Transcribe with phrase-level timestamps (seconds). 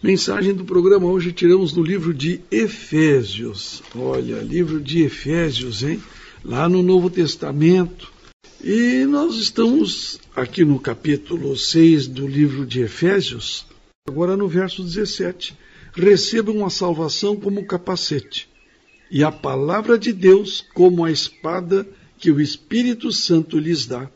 [0.00, 3.82] Mensagem do programa hoje tiramos do livro de Efésios.
[3.96, 6.00] Olha, livro de Efésios, hein?
[6.44, 8.12] Lá no Novo Testamento.
[8.62, 13.66] E nós estamos aqui no capítulo 6 do livro de Efésios,
[14.06, 15.56] agora no verso 17.
[15.92, 18.48] Recebam a salvação como capacete
[19.10, 21.84] e a palavra de Deus como a espada
[22.18, 24.08] que o Espírito Santo lhes dá.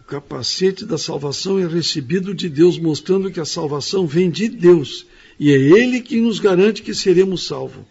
[0.00, 5.06] O capacete da salvação é recebido de Deus, mostrando que a salvação vem de Deus
[5.40, 7.82] e é Ele que nos garante que seremos salvos.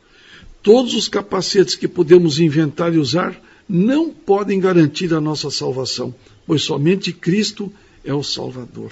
[0.62, 6.13] Todos os capacetes que podemos inventar e usar não podem garantir a nossa salvação,
[6.45, 7.73] pois somente Cristo
[8.05, 8.91] é o Salvador.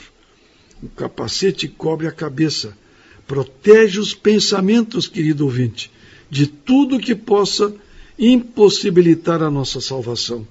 [0.82, 2.76] O capacete cobre a cabeça,
[3.28, 5.92] protege os pensamentos, querido ouvinte,
[6.30, 7.76] de tudo que possa
[8.18, 10.48] impossibilitar a nossa salvação.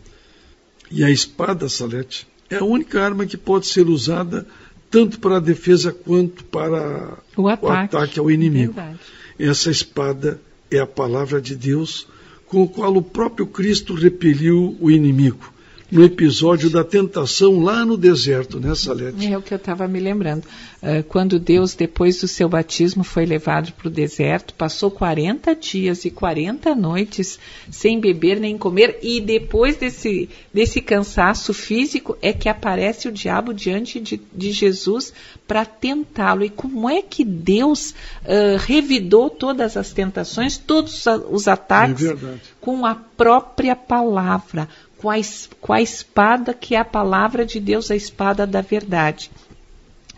[0.92, 4.46] E a espada, Salete, é a única arma que pode ser usada
[4.90, 8.72] tanto para a defesa quanto para o ataque, o ataque ao inimigo.
[8.72, 8.98] Verdade.
[9.38, 10.40] Essa espada
[10.70, 12.06] é a palavra de Deus,
[12.46, 15.55] com o qual o próprio Cristo repeliu o inimigo
[15.90, 19.32] no episódio da tentação lá no deserto, né, Salete?
[19.32, 20.44] É o que eu estava me lembrando.
[20.82, 26.04] Uh, quando Deus, depois do seu batismo, foi levado para o deserto, passou 40 dias
[26.04, 27.38] e 40 noites
[27.70, 33.54] sem beber nem comer, e depois desse, desse cansaço físico é que aparece o diabo
[33.54, 35.12] diante de, de Jesus
[35.46, 36.44] para tentá-lo.
[36.44, 42.16] E como é que Deus uh, revidou todas as tentações, todos os ataques, é
[42.60, 44.68] com a própria palavra?
[44.98, 45.16] Com a,
[45.60, 49.30] com a espada que é a palavra de Deus, a espada da verdade.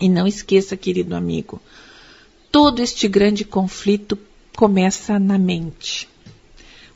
[0.01, 1.61] E não esqueça, querido amigo,
[2.53, 4.19] todo este grande conflito
[4.57, 6.09] começa na mente.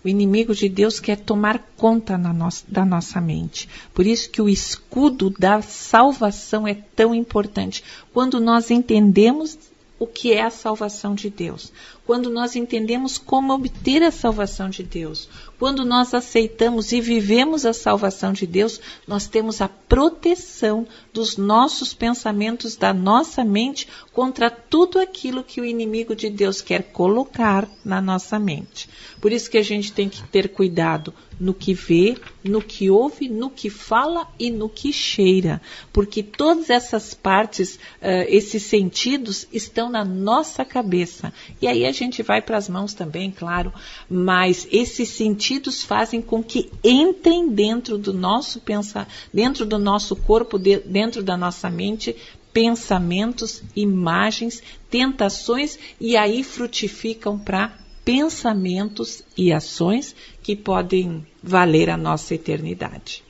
[0.05, 3.69] O inimigo de Deus quer tomar conta nossa, da nossa mente.
[3.95, 7.85] Por isso que o escudo da salvação é tão importante.
[8.13, 9.57] Quando nós entendemos
[10.03, 11.73] o que é a salvação de Deus,
[12.05, 15.29] quando nós entendemos como obter a salvação de Deus,
[15.61, 21.95] quando nós aceitamos e vivemos a salvação de Deus, nós temos a proteção dos nossos
[21.95, 28.01] pensamentos, da nossa mente contra tudo aquilo que o inimigo de Deus quer colocar na
[28.01, 28.89] nossa mente.
[29.21, 33.29] Por isso que a gente tem que ter cuidado no que vê, no que ouve,
[33.29, 35.61] no que fala e no que cheira,
[35.93, 41.33] porque todas essas partes, uh, esses sentidos estão na nossa cabeça.
[41.61, 43.73] E aí a gente vai para as mãos também, claro,
[44.09, 50.57] mas esses sentidos fazem com que entrem dentro do nosso pensar, dentro do nosso corpo,
[50.59, 52.15] dentro da nossa mente,
[52.53, 62.35] pensamentos, imagens, tentações e aí frutificam para pensamentos e ações que podem valer a nossa
[62.35, 63.23] eternidade.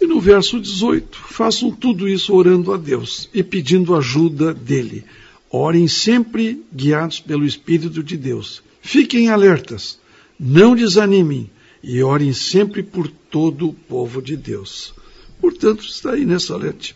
[0.00, 5.04] E no verso 18, façam tudo isso orando a Deus e pedindo ajuda dele.
[5.50, 8.62] Orem sempre guiados pelo Espírito de Deus.
[8.80, 9.98] Fiquem alertas,
[10.38, 11.50] não desanimem
[11.82, 14.94] e orem sempre por todo o povo de Deus.
[15.40, 16.94] Portanto, está aí nessa letra.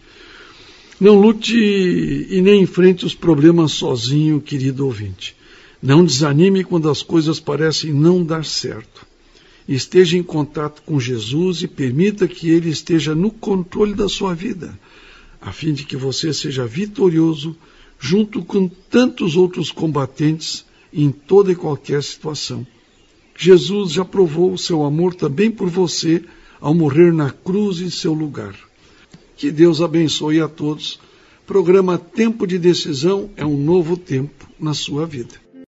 [1.00, 5.34] Não lute e nem enfrente os problemas sozinho, querido ouvinte.
[5.82, 9.04] Não desanime quando as coisas parecem não dar certo.
[9.68, 14.78] Esteja em contato com Jesus e permita que Ele esteja no controle da sua vida,
[15.40, 17.56] a fim de que você seja vitorioso
[17.98, 22.64] junto com tantos outros combatentes em toda e qualquer situação.
[23.36, 26.22] Jesus já provou o seu amor também por você
[26.60, 28.54] ao morrer na cruz em seu lugar.
[29.36, 31.00] Que Deus abençoe a todos.
[31.44, 35.42] Programa Tempo de Decisão é um novo tempo na sua vida.